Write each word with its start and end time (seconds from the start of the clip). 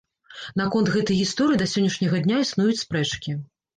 Наконт 0.61 0.87
гэтай 0.95 1.19
гісторыі 1.21 1.59
да 1.63 1.67
сённяшняга 1.73 2.25
для 2.25 2.41
існуюць 2.45 2.83
спрэчкі. 2.85 3.41